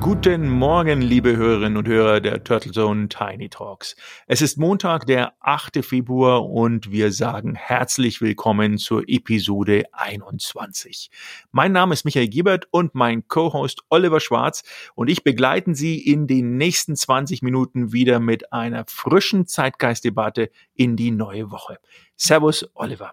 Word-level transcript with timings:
Guten 0.00 0.48
Morgen, 0.48 1.02
liebe 1.02 1.36
Hörerinnen 1.36 1.76
und 1.76 1.86
Hörer 1.86 2.20
der 2.20 2.42
Turtle 2.42 2.72
Zone 2.72 3.10
Tiny 3.10 3.50
Talks. 3.50 3.96
Es 4.26 4.40
ist 4.40 4.56
Montag, 4.56 5.04
der 5.04 5.34
8. 5.40 5.84
Februar 5.84 6.48
und 6.48 6.90
wir 6.90 7.12
sagen 7.12 7.54
herzlich 7.54 8.22
willkommen 8.22 8.78
zur 8.78 9.04
Episode 9.06 9.84
21. 9.92 11.10
Mein 11.52 11.72
Name 11.72 11.92
ist 11.92 12.06
Michael 12.06 12.28
Giebert 12.28 12.66
und 12.70 12.94
mein 12.94 13.28
Co-Host 13.28 13.82
Oliver 13.90 14.20
Schwarz 14.20 14.62
und 14.94 15.10
ich 15.10 15.22
begleiten 15.22 15.74
Sie 15.74 15.98
in 15.98 16.26
den 16.26 16.56
nächsten 16.56 16.96
20 16.96 17.42
Minuten 17.42 17.92
wieder 17.92 18.20
mit 18.20 18.54
einer 18.54 18.86
frischen 18.88 19.46
Zeitgeistdebatte 19.46 20.50
in 20.74 20.96
die 20.96 21.10
neue 21.10 21.50
Woche. 21.50 21.78
Servus, 22.16 22.70
Oliver. 22.72 23.12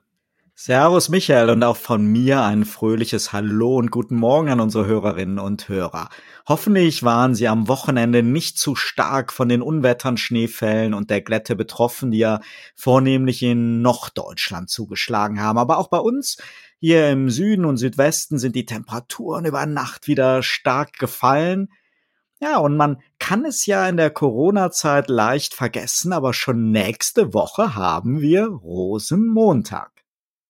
Servus 0.59 1.09
Michael 1.09 1.51
und 1.51 1.61
auch 1.61 1.77
von 1.77 2.07
mir 2.07 2.41
ein 2.41 2.65
fröhliches 2.65 3.31
Hallo 3.31 3.75
und 3.77 3.91
guten 3.91 4.15
Morgen 4.15 4.49
an 4.49 4.59
unsere 4.59 4.87
Hörerinnen 4.87 5.37
und 5.37 5.69
Hörer. 5.69 6.09
Hoffentlich 6.47 7.03
waren 7.03 7.35
Sie 7.35 7.47
am 7.47 7.67
Wochenende 7.67 8.23
nicht 8.23 8.57
zu 8.57 8.73
stark 8.73 9.31
von 9.31 9.49
den 9.49 9.61
Unwettern, 9.61 10.17
Schneefällen 10.17 10.95
und 10.95 11.11
der 11.11 11.21
Glätte 11.21 11.55
betroffen, 11.55 12.09
die 12.09 12.17
ja 12.17 12.39
vornehmlich 12.75 13.43
in 13.43 13.83
Norddeutschland 13.83 14.71
zugeschlagen 14.71 15.39
haben. 15.39 15.59
Aber 15.59 15.77
auch 15.77 15.89
bei 15.89 15.99
uns 15.99 16.37
hier 16.79 17.07
im 17.11 17.29
Süden 17.29 17.63
und 17.63 17.77
Südwesten 17.77 18.39
sind 18.39 18.55
die 18.55 18.65
Temperaturen 18.65 19.45
über 19.45 19.63
Nacht 19.67 20.07
wieder 20.07 20.41
stark 20.41 20.93
gefallen. 20.93 21.67
Ja, 22.41 22.57
und 22.57 22.77
man 22.77 22.97
kann 23.19 23.45
es 23.45 23.67
ja 23.67 23.87
in 23.87 23.97
der 23.97 24.09
Corona-Zeit 24.09 25.07
leicht 25.07 25.53
vergessen, 25.53 26.13
aber 26.13 26.33
schon 26.33 26.71
nächste 26.71 27.35
Woche 27.35 27.75
haben 27.75 28.21
wir 28.21 28.47
Rosenmontag. 28.47 29.96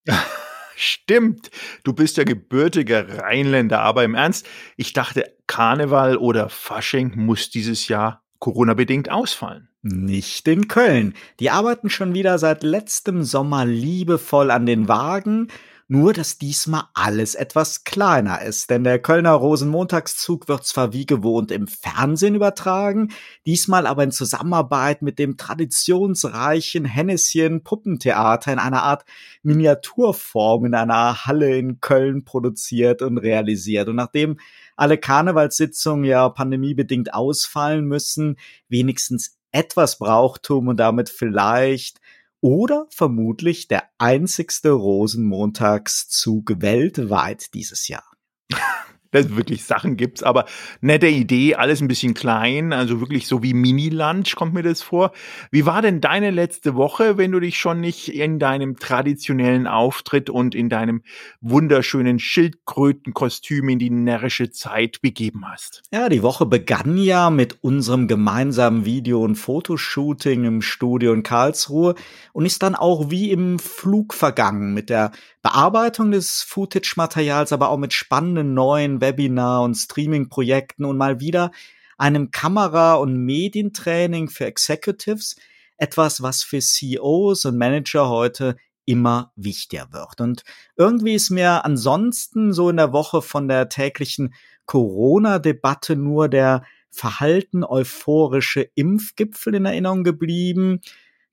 Stimmt, 0.76 1.50
du 1.84 1.94
bist 1.94 2.18
ja 2.18 2.24
gebürtiger 2.24 3.24
Rheinländer, 3.24 3.80
aber 3.80 4.04
im 4.04 4.14
Ernst, 4.14 4.46
ich 4.76 4.94
dachte, 4.94 5.34
Karneval 5.48 6.18
oder 6.18 6.50
Fasching 6.50 7.14
muss 7.16 7.50
dieses 7.50 7.88
Jahr 7.88 8.22
Corona-bedingt 8.40 9.10
ausfallen. 9.10 9.70
Nicht 9.82 10.48
in 10.48 10.68
Köln. 10.68 11.16
Die 11.40 11.50
arbeiten 11.50 11.90
schon 11.90 12.14
wieder 12.14 12.38
seit 12.38 12.62
letztem 12.62 13.24
Sommer 13.24 13.66
liebevoll 13.66 14.52
an 14.52 14.66
den 14.66 14.88
Wagen 14.88 15.48
nur 15.90 16.12
dass 16.12 16.38
diesmal 16.38 16.84
alles 16.94 17.34
etwas 17.34 17.86
kleiner 17.86 18.42
ist, 18.42 18.70
denn 18.70 18.84
der 18.84 19.00
Kölner 19.00 19.32
Rosenmontagszug 19.32 20.50
wird 20.50 20.66
zwar 20.66 20.92
wie 20.92 21.06
gewohnt 21.06 21.50
im 21.50 21.68
Fernsehen 21.68 22.36
übertragen, 22.36 23.14
diesmal 23.46 23.88
aber 23.88 24.04
in 24.04 24.12
Zusammenarbeit 24.12 25.02
mit 25.02 25.18
dem 25.18 25.38
traditionsreichen 25.38 26.84
Henneschen 26.84 27.64
Puppentheater 27.64 28.52
in 28.52 28.60
einer 28.60 28.84
Art 28.84 29.06
Miniaturform 29.44 30.66
in 30.66 30.76
einer 30.76 31.26
Halle 31.26 31.58
in 31.58 31.80
Köln 31.80 32.26
produziert 32.26 33.02
und 33.02 33.18
realisiert. 33.18 33.88
Und 33.88 33.96
nachdem 33.96 34.40
alle 34.76 34.98
Karnevalssitzungen 34.98 36.04
ja 36.04 36.28
pandemiebedingt 36.28 37.14
ausfallen 37.14 37.86
müssen, 37.86 38.38
wenigstens 38.68 39.38
etwas 39.54 39.98
Brauchtum 39.98 40.68
und 40.68 40.78
damit 40.78 41.10
vielleicht 41.10 42.00
oder 42.42 42.88
vermutlich 42.90 43.68
der 43.68 43.84
einzigste 43.98 44.72
Rosenmontagszug 44.72 46.62
weltweit 46.62 47.54
dieses 47.54 47.88
Jahr. 47.88 48.06
dass 49.12 49.36
wirklich 49.36 49.66
Sachen 49.66 49.98
gibt's, 49.98 50.24
aber 50.24 50.46
nette 50.82 51.08
Idee, 51.08 51.56
alles 51.56 51.82
ein 51.82 51.88
bisschen 51.88 52.14
klein, 52.14 52.74
also 52.74 53.00
wirklich 53.00 53.28
so 53.28 53.44
wie 53.44 53.54
Mini-Lunch 53.54 54.36
kommt 54.36 54.54
mir 54.54 54.64
das 54.64 54.82
vor. 54.82 55.12
Wie 55.52 55.66
war 55.66 55.82
denn 55.82 56.02
deine 56.02 56.32
letzte 56.32 56.76
Woche, 56.76 57.18
wenn 57.18 57.32
du 57.32 57.40
dich 57.40 57.58
schon 57.58 57.80
nicht 57.80 58.14
in 58.14 58.40
deinem 58.40 58.78
traditionellen 58.78 59.68
Auftritt 59.68 60.30
und 60.30 60.56
in 60.56 60.70
deinem 60.70 61.02
wunderschönen 61.42 62.20
Schildkrötenkostüm 62.20 63.70
in 63.70 63.80
die 63.80 63.90
närrische 63.90 64.52
Zeit 64.52 65.02
begeben 65.02 65.44
hast? 65.48 65.84
Ja, 65.92 66.10
die 66.10 66.24
Woche 66.24 66.46
begann 66.46 66.98
ja 66.98 67.30
mit 67.30 67.64
unserem 67.64 68.08
gemeinsamen 68.08 68.86
Video- 68.86 69.24
und 69.24 69.36
Fotoshooting 69.36 70.46
im 70.46 70.62
Studio 70.62 71.14
in 71.14 71.24
Karlsruhe 71.24 71.96
und 72.34 72.46
ist 72.46 72.64
dann 72.64 72.76
auch 72.76 73.10
wie 73.10 73.32
im 73.32 73.60
Flug 73.60 74.14
vergangen 74.14 74.74
mit 74.74 74.90
der 74.90 75.12
Bearbeitung 75.42 76.12
des 76.12 76.42
Footage-Materials, 76.42 77.54
aber 77.54 77.70
auch 77.70 77.78
mit 77.78 77.94
spannenden 77.94 78.54
neuen 78.54 79.02
Webinar- 79.02 79.64
und 79.64 79.76
Streaming-Projekten 79.76 80.86
und 80.86 80.98
mal 80.98 81.20
wieder 81.20 81.52
einem 81.98 82.32
Kamera- 82.32 82.96
und 82.96 83.18
Medientraining 83.18 84.30
für 84.30 84.46
Executives, 84.46 85.36
etwas, 85.78 86.22
was 86.22 86.44
für 86.44 86.60
CEOs 86.60 87.46
und 87.46 87.58
Manager 87.58 88.10
heute 88.10 88.56
immer 88.86 89.32
wichtiger 89.36 89.90
wird. 89.92 90.22
Und 90.22 90.44
irgendwie 90.76 91.16
ist 91.16 91.30
mir 91.30 91.66
ansonsten 91.66 92.54
so 92.54 92.70
in 92.70 92.78
der 92.78 92.94
Woche 92.94 93.22
von 93.22 93.48
der 93.48 93.70
täglichen 93.70 94.34
Corona-Debatte 94.66 95.96
nur 95.96 96.30
der 96.30 96.64
verhalten 96.90 97.64
euphorische 97.64 98.62
Impfgipfel 98.76 99.56
in 99.56 99.66
Erinnerung 99.66 100.04
geblieben, 100.04 100.82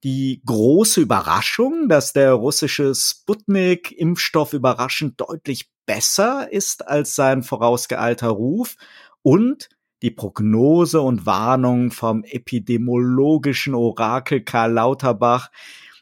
die 0.04 0.42
große 0.44 1.00
Überraschung, 1.00 1.88
dass 1.88 2.12
der 2.12 2.34
russische 2.34 2.94
Sputnik-Impfstoff 2.94 4.53
überraschend 4.53 5.19
deutlich 5.19 5.70
besser 5.87 6.53
ist 6.53 6.87
als 6.87 7.15
sein 7.15 7.42
vorausgeeilter 7.42 8.28
Ruf 8.28 8.76
und 9.22 9.70
die 10.03 10.10
Prognose 10.10 11.00
und 11.00 11.25
Warnung 11.25 11.91
vom 11.91 12.22
epidemiologischen 12.25 13.75
Orakel 13.75 14.43
Karl 14.43 14.72
Lauterbach, 14.72 15.50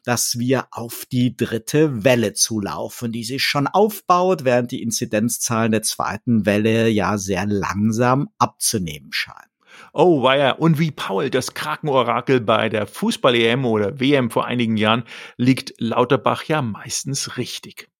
dass 0.05 0.37
wir 0.37 0.67
auf 0.73 1.07
die 1.11 1.37
dritte 1.37 2.03
Welle 2.03 2.33
zulaufen, 2.33 3.13
die 3.13 3.23
sich 3.23 3.45
schon 3.45 3.69
aufbaut, 3.69 4.45
während 4.45 4.73
die 4.73 4.83
Inzidenzzahlen 4.83 5.71
der 5.71 5.83
zweiten 5.83 6.45
Welle 6.45 6.89
ja 6.89 7.19
sehr 7.19 7.47
langsam 7.47 8.31
abzunehmen 8.39 9.13
scheinen. 9.13 9.52
Oh, 9.93 10.23
war 10.23 10.37
ja, 10.37 10.53
und 10.53 10.79
wie 10.79 10.91
Paul, 10.91 11.31
das 11.31 11.55
Krakenorakel 11.55 12.41
bei 12.41 12.69
der 12.69 12.87
Fußball-EM 12.87 13.65
oder 13.65 14.01
WM 14.01 14.31
vor 14.31 14.47
einigen 14.47 14.77
Jahren, 14.77 15.05
liegt 15.37 15.75
Lauterbach 15.79 16.45
ja 16.45 16.63
meistens 16.63 17.37
richtig. 17.37 17.92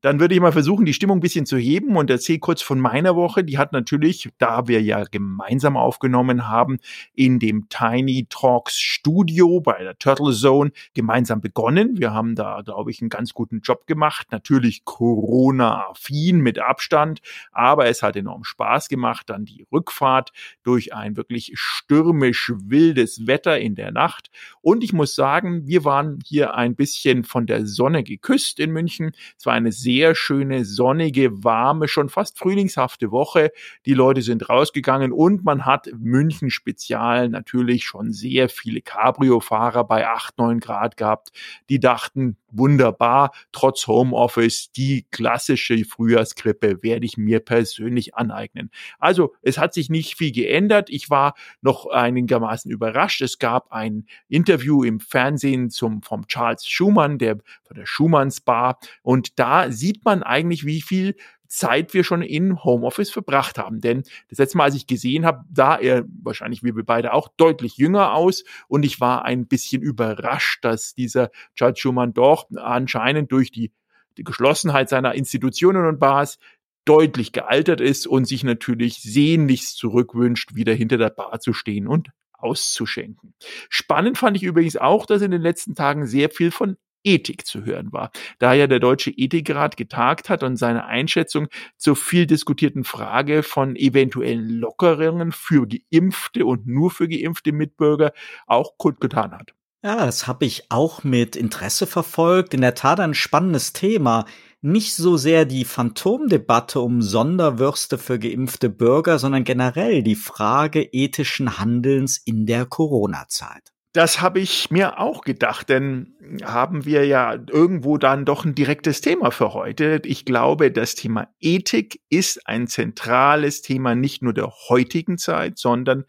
Dann 0.00 0.20
würde 0.20 0.34
ich 0.34 0.40
mal 0.40 0.52
versuchen, 0.52 0.84
die 0.84 0.94
Stimmung 0.94 1.18
ein 1.18 1.20
bisschen 1.20 1.44
zu 1.44 1.56
heben 1.56 1.96
und 1.96 2.08
erzähle 2.08 2.38
kurz 2.38 2.62
von 2.62 2.78
meiner 2.78 3.16
Woche. 3.16 3.42
Die 3.42 3.58
hat 3.58 3.72
natürlich, 3.72 4.28
da 4.38 4.68
wir 4.68 4.80
ja 4.80 5.02
gemeinsam 5.02 5.76
aufgenommen 5.76 6.46
haben, 6.46 6.78
in 7.14 7.40
dem 7.40 7.68
Tiny 7.68 8.26
Talks 8.28 8.78
Studio 8.78 9.60
bei 9.60 9.82
der 9.82 9.98
Turtle 9.98 10.32
Zone 10.32 10.70
gemeinsam 10.94 11.40
begonnen. 11.40 11.98
Wir 11.98 12.12
haben 12.12 12.36
da, 12.36 12.62
glaube 12.64 12.92
ich, 12.92 13.00
einen 13.00 13.10
ganz 13.10 13.34
guten 13.34 13.60
Job 13.60 13.88
gemacht. 13.88 14.28
Natürlich 14.30 14.84
Corona-affin 14.84 16.40
mit 16.40 16.60
Abstand, 16.60 17.20
aber 17.50 17.86
es 17.86 18.02
hat 18.02 18.14
enorm 18.14 18.44
Spaß 18.44 18.88
gemacht. 18.88 19.28
Dann 19.28 19.44
die 19.44 19.66
Rückfahrt 19.72 20.30
durch 20.62 20.94
ein 20.94 21.16
wirklich 21.16 21.52
stürmisch 21.54 22.52
wildes 22.56 23.26
Wetter 23.26 23.58
in 23.58 23.74
der 23.74 23.90
Nacht. 23.90 24.30
Und 24.60 24.84
ich 24.84 24.92
muss 24.92 25.16
sagen, 25.16 25.66
wir 25.66 25.84
waren 25.84 26.20
hier 26.24 26.54
ein 26.54 26.76
bisschen 26.76 27.24
von 27.24 27.46
der 27.46 27.66
Sonne 27.66 28.04
geküsst 28.04 28.60
in 28.60 28.70
München. 28.70 29.10
Es 29.36 29.44
war 29.44 29.54
eine 29.54 29.72
schöne, 30.14 30.64
sonnige, 30.64 31.42
warme, 31.44 31.88
schon 31.88 32.08
fast 32.08 32.38
frühlingshafte 32.38 33.10
Woche. 33.10 33.50
Die 33.86 33.94
Leute 33.94 34.22
sind 34.22 34.48
rausgegangen 34.48 35.12
und 35.12 35.44
man 35.44 35.64
hat 35.66 35.88
München 35.96 36.50
Spezial 36.50 37.28
natürlich 37.28 37.84
schon 37.84 38.12
sehr 38.12 38.48
viele 38.48 38.80
Cabrio-Fahrer 38.80 39.84
bei 39.84 40.06
8, 40.06 40.38
9 40.38 40.60
Grad 40.60 40.96
gehabt, 40.96 41.30
die 41.68 41.80
dachten, 41.80 42.36
wunderbar, 42.50 43.32
trotz 43.52 43.86
Homeoffice, 43.86 44.72
die 44.72 45.06
klassische 45.10 45.84
Frühjahrskrippe 45.84 46.82
werde 46.82 47.04
ich 47.04 47.16
mir 47.16 47.40
persönlich 47.40 48.14
aneignen. 48.14 48.70
Also 48.98 49.34
es 49.42 49.58
hat 49.58 49.74
sich 49.74 49.90
nicht 49.90 50.16
viel 50.16 50.32
geändert. 50.32 50.90
Ich 50.90 51.10
war 51.10 51.34
noch 51.60 51.86
einigermaßen 51.86 52.70
überrascht. 52.70 53.20
Es 53.20 53.38
gab 53.38 53.72
ein 53.72 54.06
Interview 54.28 54.82
im 54.82 55.00
Fernsehen 55.00 55.70
zum, 55.70 56.02
vom 56.02 56.26
Charles 56.26 56.66
Schumann, 56.66 57.18
der 57.18 57.38
von 57.62 57.76
der 57.76 57.86
Schumanns 57.86 58.40
Bar. 58.40 58.78
Und 59.02 59.38
da 59.38 59.70
sieht 59.78 60.04
man 60.04 60.22
eigentlich, 60.22 60.66
wie 60.66 60.82
viel 60.82 61.14
Zeit 61.48 61.94
wir 61.94 62.04
schon 62.04 62.22
in 62.22 62.62
Homeoffice 62.62 63.10
verbracht 63.10 63.58
haben. 63.58 63.80
Denn 63.80 64.02
das 64.28 64.38
letzte 64.38 64.58
Mal, 64.58 64.64
als 64.64 64.74
ich 64.74 64.86
gesehen 64.86 65.24
habe, 65.24 65.44
sah 65.54 65.76
er 65.76 66.04
wahrscheinlich 66.22 66.62
wie 66.62 66.76
wir 66.76 66.84
beide 66.84 67.12
auch 67.14 67.28
deutlich 67.36 67.78
jünger 67.78 68.12
aus 68.12 68.44
und 68.68 68.84
ich 68.84 69.00
war 69.00 69.24
ein 69.24 69.46
bisschen 69.46 69.82
überrascht, 69.82 70.64
dass 70.64 70.94
dieser 70.94 71.30
Charles 71.54 71.78
Schumann 71.78 72.12
doch 72.12 72.46
anscheinend 72.54 73.32
durch 73.32 73.50
die, 73.50 73.72
die 74.18 74.24
Geschlossenheit 74.24 74.88
seiner 74.88 75.14
Institutionen 75.14 75.86
und 75.86 75.98
Bars 75.98 76.38
deutlich 76.84 77.32
gealtert 77.32 77.80
ist 77.80 78.06
und 78.06 78.26
sich 78.26 78.44
natürlich 78.44 79.02
sehnlichst 79.02 79.76
zurückwünscht, 79.76 80.54
wieder 80.54 80.72
hinter 80.72 80.96
der 80.96 81.10
Bar 81.10 81.40
zu 81.40 81.52
stehen 81.52 81.86
und 81.86 82.10
auszuschenken. 82.32 83.34
Spannend 83.68 84.16
fand 84.16 84.36
ich 84.36 84.42
übrigens 84.42 84.76
auch, 84.76 85.06
dass 85.06 85.22
in 85.22 85.30
den 85.30 85.42
letzten 85.42 85.74
Tagen 85.74 86.06
sehr 86.06 86.30
viel 86.30 86.50
von 86.50 86.76
Ethik 87.08 87.46
zu 87.46 87.64
hören 87.64 87.92
war. 87.92 88.10
Da 88.38 88.52
ja 88.52 88.66
der 88.66 88.80
Deutsche 88.80 89.10
Ethikrat 89.10 89.76
getagt 89.76 90.28
hat 90.28 90.42
und 90.42 90.56
seine 90.56 90.84
Einschätzung 90.84 91.48
zur 91.76 91.96
viel 91.96 92.26
diskutierten 92.26 92.84
Frage 92.84 93.42
von 93.42 93.76
eventuellen 93.76 94.48
Lockerungen 94.48 95.32
für 95.32 95.66
geimpfte 95.66 96.44
und 96.44 96.66
nur 96.66 96.90
für 96.90 97.08
geimpfte 97.08 97.52
Mitbürger 97.52 98.12
auch 98.46 98.76
kundgetan 98.76 99.32
hat. 99.32 99.54
Ja, 99.82 100.04
das 100.04 100.26
habe 100.26 100.44
ich 100.44 100.64
auch 100.70 101.04
mit 101.04 101.36
Interesse 101.36 101.86
verfolgt. 101.86 102.52
In 102.52 102.60
der 102.60 102.74
Tat 102.74 103.00
ein 103.00 103.14
spannendes 103.14 103.72
Thema. 103.72 104.26
Nicht 104.60 104.96
so 104.96 105.16
sehr 105.16 105.44
die 105.44 105.64
Phantomdebatte 105.64 106.80
um 106.80 107.00
Sonderwürste 107.00 107.96
für 107.96 108.18
geimpfte 108.18 108.70
Bürger, 108.70 109.20
sondern 109.20 109.44
generell 109.44 110.02
die 110.02 110.16
Frage 110.16 110.82
ethischen 110.82 111.58
Handelns 111.58 112.18
in 112.18 112.44
der 112.44 112.66
Corona-Zeit. 112.66 113.72
Das 113.92 114.20
habe 114.20 114.38
ich 114.38 114.70
mir 114.70 114.98
auch 114.98 115.22
gedacht, 115.22 115.70
denn 115.70 116.14
haben 116.44 116.84
wir 116.84 117.06
ja 117.06 117.32
irgendwo 117.34 117.96
dann 117.96 118.26
doch 118.26 118.44
ein 118.44 118.54
direktes 118.54 119.00
Thema 119.00 119.30
für 119.30 119.54
heute. 119.54 120.02
Ich 120.04 120.26
glaube, 120.26 120.70
das 120.70 120.94
Thema 120.94 121.28
Ethik 121.40 122.00
ist 122.10 122.46
ein 122.46 122.66
zentrales 122.66 123.62
Thema 123.62 123.94
nicht 123.94 124.22
nur 124.22 124.34
der 124.34 124.52
heutigen 124.68 125.16
Zeit, 125.16 125.58
sondern 125.58 126.04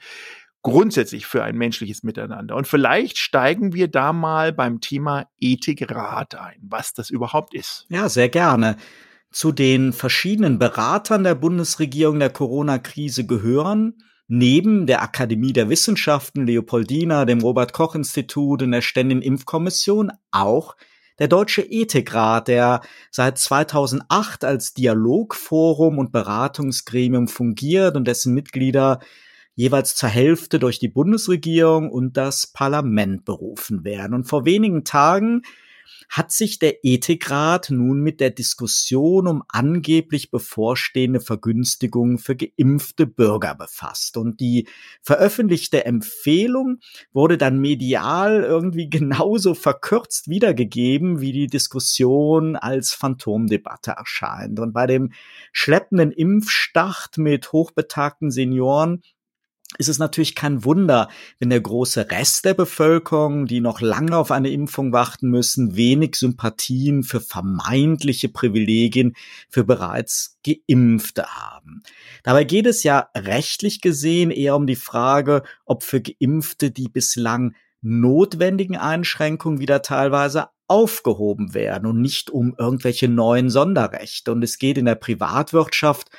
grundsätzlich 0.61 1.25
für 1.25 1.43
ein 1.43 1.57
menschliches 1.57 2.03
Miteinander. 2.03 2.57
Und 2.57 2.67
vielleicht 2.67 3.17
steigen 3.17 3.73
wir 3.73 3.87
da 3.87 4.11
mal 4.11 4.51
beim 4.51 4.81
Thema 4.81 5.27
Ethikrat 5.39 6.35
ein, 6.35 6.59
was 6.61 6.93
das 6.93 7.09
überhaupt 7.09 7.53
ist. 7.53 7.85
Ja, 7.89 8.09
sehr 8.09 8.27
gerne. 8.29 8.75
Zu 9.31 9.51
den 9.53 9.93
verschiedenen 9.93 10.59
Beratern 10.59 11.23
der 11.23 11.35
Bundesregierung 11.35 12.19
der 12.19 12.31
Corona-Krise 12.31 13.25
gehören 13.25 14.03
neben 14.29 14.85
der 14.85 15.01
Akademie 15.01 15.51
der 15.53 15.69
Wissenschaften 15.69 16.45
Leopoldina, 16.45 17.25
dem 17.25 17.41
Robert 17.41 17.73
Koch 17.73 17.95
Institut 17.95 18.61
und 18.61 18.71
der 18.71 18.81
Ständigen 18.81 19.23
Impfkommission 19.23 20.11
auch 20.31 20.77
der 21.17 21.27
Deutsche 21.27 21.63
Ethikrat, 21.63 22.47
der 22.47 22.81
seit 23.11 23.37
2008 23.39 24.45
als 24.45 24.73
Dialogforum 24.73 25.97
und 25.97 26.11
Beratungsgremium 26.11 27.27
fungiert 27.27 27.97
und 27.97 28.07
dessen 28.07 28.33
Mitglieder 28.33 28.99
jeweils 29.55 29.95
zur 29.95 30.09
Hälfte 30.09 30.59
durch 30.59 30.79
die 30.79 30.87
Bundesregierung 30.87 31.91
und 31.91 32.15
das 32.15 32.47
Parlament 32.47 33.25
berufen 33.25 33.83
werden. 33.83 34.13
Und 34.13 34.25
vor 34.25 34.45
wenigen 34.45 34.85
Tagen 34.85 35.41
hat 36.09 36.31
sich 36.31 36.59
der 36.59 36.83
Ethikrat 36.83 37.69
nun 37.69 38.01
mit 38.01 38.19
der 38.19 38.31
Diskussion 38.31 39.27
um 39.27 39.43
angeblich 39.47 40.31
bevorstehende 40.31 41.19
Vergünstigungen 41.19 42.17
für 42.17 42.35
geimpfte 42.35 43.05
Bürger 43.05 43.55
befasst. 43.55 44.17
Und 44.17 44.39
die 44.39 44.67
veröffentlichte 45.01 45.85
Empfehlung 45.85 46.79
wurde 47.13 47.37
dann 47.37 47.59
medial 47.59 48.43
irgendwie 48.43 48.89
genauso 48.89 49.53
verkürzt 49.53 50.29
wiedergegeben, 50.29 51.21
wie 51.21 51.31
die 51.31 51.47
Diskussion 51.47 52.55
als 52.55 52.93
Phantomdebatte 52.93 53.91
erscheint. 53.91 54.59
Und 54.59 54.73
bei 54.73 54.87
dem 54.87 55.11
schleppenden 55.51 56.11
Impfstart 56.11 57.17
mit 57.17 57.51
hochbetagten 57.51 58.31
Senioren 58.31 59.01
ist 59.77 59.87
es 59.87 59.99
natürlich 59.99 60.33
kein 60.33 60.65
Wunder, 60.65 61.09
wenn 61.37 61.51
der 61.51 61.61
große 61.61 62.09
Rest 62.09 62.43
der 62.45 62.55
Bevölkerung, 62.55 63.45
die 63.45 63.61
noch 63.61 63.81
lange 63.81 64.17
auf 64.17 64.31
eine 64.31 64.49
Impfung 64.49 64.91
warten 64.91 65.29
müssen, 65.29 65.75
wenig 65.75 66.15
Sympathien 66.15 67.03
für 67.03 67.21
vermeintliche 67.21 68.29
Privilegien 68.29 69.15
für 69.47 69.63
bereits 69.63 70.39
Geimpfte 70.43 71.27
haben. 71.27 71.83
Dabei 72.23 72.45
geht 72.45 72.65
es 72.65 72.81
ja 72.83 73.09
rechtlich 73.15 73.79
gesehen 73.79 74.31
eher 74.31 74.55
um 74.55 74.65
die 74.65 74.75
Frage, 74.75 75.43
ob 75.65 75.83
für 75.83 76.01
Geimpfte 76.01 76.71
die 76.71 76.89
bislang 76.89 77.53
notwendigen 77.81 78.75
Einschränkungen 78.75 79.59
wieder 79.59 79.81
teilweise 79.83 80.49
aufgehoben 80.67 81.53
werden 81.53 81.85
und 81.87 82.01
nicht 82.01 82.29
um 82.29 82.55
irgendwelche 82.57 83.07
neuen 83.07 83.49
Sonderrechte. 83.49 84.31
Und 84.31 84.43
es 84.43 84.57
geht 84.57 84.77
in 84.77 84.85
der 84.85 84.95
Privatwirtschaft 84.95 86.09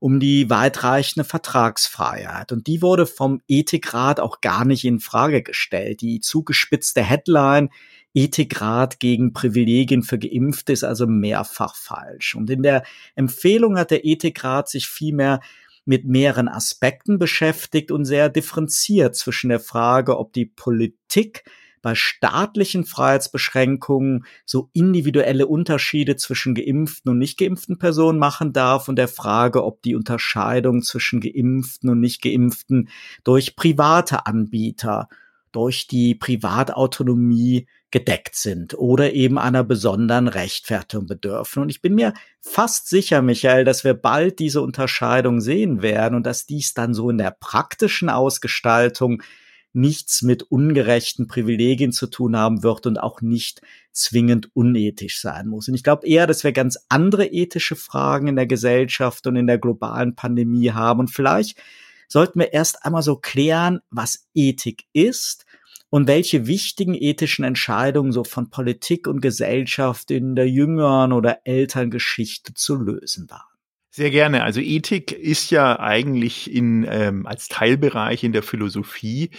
um 0.00 0.20
die 0.20 0.48
weitreichende 0.48 1.24
Vertragsfreiheit. 1.24 2.52
Und 2.52 2.66
die 2.66 2.82
wurde 2.82 3.06
vom 3.06 3.40
Ethikrat 3.48 4.20
auch 4.20 4.40
gar 4.40 4.64
nicht 4.64 4.84
in 4.84 5.00
Frage 5.00 5.42
gestellt. 5.42 6.00
Die 6.00 6.20
zugespitzte 6.20 7.02
Headline 7.02 7.70
Ethikrat 8.14 9.00
gegen 9.00 9.32
Privilegien 9.32 10.02
für 10.02 10.18
Geimpfte 10.18 10.72
ist 10.72 10.84
also 10.84 11.06
mehrfach 11.06 11.76
falsch. 11.76 12.34
Und 12.34 12.48
in 12.50 12.62
der 12.62 12.84
Empfehlung 13.14 13.78
hat 13.78 13.90
der 13.90 14.04
Ethikrat 14.04 14.68
sich 14.68 14.86
vielmehr 14.86 15.40
mit 15.84 16.04
mehreren 16.04 16.48
Aspekten 16.48 17.18
beschäftigt 17.18 17.90
und 17.90 18.04
sehr 18.04 18.28
differenziert 18.28 19.16
zwischen 19.16 19.48
der 19.48 19.60
Frage, 19.60 20.18
ob 20.18 20.32
die 20.32 20.46
Politik 20.46 21.44
bei 21.82 21.94
staatlichen 21.94 22.84
Freiheitsbeschränkungen 22.84 24.24
so 24.44 24.70
individuelle 24.72 25.46
Unterschiede 25.46 26.16
zwischen 26.16 26.54
geimpften 26.54 27.10
und 27.10 27.18
nicht 27.18 27.38
geimpften 27.38 27.78
Personen 27.78 28.18
machen 28.18 28.52
darf 28.52 28.88
und 28.88 28.96
der 28.96 29.08
Frage, 29.08 29.64
ob 29.64 29.82
die 29.82 29.94
Unterscheidung 29.94 30.82
zwischen 30.82 31.20
geimpften 31.20 31.90
und 31.90 32.00
nicht 32.00 32.22
geimpften 32.22 32.88
durch 33.24 33.56
private 33.56 34.26
Anbieter, 34.26 35.08
durch 35.52 35.86
die 35.86 36.14
Privatautonomie 36.14 37.66
gedeckt 37.90 38.34
sind 38.34 38.74
oder 38.74 39.14
eben 39.14 39.38
einer 39.38 39.64
besonderen 39.64 40.28
Rechtfertigung 40.28 41.06
bedürfen. 41.06 41.62
Und 41.62 41.70
ich 41.70 41.80
bin 41.80 41.94
mir 41.94 42.12
fast 42.40 42.88
sicher, 42.88 43.22
Michael, 43.22 43.64
dass 43.64 43.82
wir 43.82 43.94
bald 43.94 44.38
diese 44.38 44.60
Unterscheidung 44.60 45.40
sehen 45.40 45.80
werden 45.80 46.14
und 46.14 46.26
dass 46.26 46.46
dies 46.46 46.74
dann 46.74 46.92
so 46.92 47.08
in 47.08 47.18
der 47.18 47.34
praktischen 47.38 48.10
Ausgestaltung 48.10 49.22
nichts 49.72 50.22
mit 50.22 50.42
ungerechten 50.44 51.26
Privilegien 51.26 51.92
zu 51.92 52.06
tun 52.06 52.36
haben 52.36 52.62
wird 52.62 52.86
und 52.86 52.98
auch 52.98 53.20
nicht 53.20 53.60
zwingend 53.92 54.50
unethisch 54.54 55.20
sein 55.20 55.48
muss. 55.48 55.68
Und 55.68 55.74
ich 55.74 55.82
glaube 55.82 56.06
eher, 56.06 56.26
dass 56.26 56.44
wir 56.44 56.52
ganz 56.52 56.78
andere 56.88 57.26
ethische 57.26 57.76
Fragen 57.76 58.28
in 58.28 58.36
der 58.36 58.46
Gesellschaft 58.46 59.26
und 59.26 59.36
in 59.36 59.46
der 59.46 59.58
globalen 59.58 60.14
Pandemie 60.14 60.70
haben. 60.70 61.00
Und 61.00 61.10
vielleicht 61.10 61.58
sollten 62.08 62.38
wir 62.40 62.52
erst 62.52 62.84
einmal 62.84 63.02
so 63.02 63.16
klären, 63.16 63.80
was 63.90 64.26
Ethik 64.34 64.84
ist 64.92 65.44
und 65.90 66.06
welche 66.06 66.46
wichtigen 66.46 66.94
ethischen 66.94 67.44
Entscheidungen 67.44 68.12
so 68.12 68.24
von 68.24 68.50
Politik 68.50 69.06
und 69.06 69.20
Gesellschaft 69.20 70.10
in 70.10 70.34
der 70.34 70.48
jüngeren 70.48 71.12
oder 71.12 71.40
älteren 71.44 71.90
Geschichte 71.90 72.54
zu 72.54 72.76
lösen 72.76 73.28
waren. 73.30 73.57
Sehr 73.90 74.10
gerne. 74.10 74.44
Also 74.44 74.60
Ethik 74.60 75.12
ist 75.12 75.50
ja 75.50 75.80
eigentlich 75.80 76.52
in, 76.54 76.86
ähm, 76.88 77.26
als 77.26 77.48
Teilbereich 77.48 78.22
in 78.22 78.32
der 78.32 78.42
Philosophie 78.42 79.30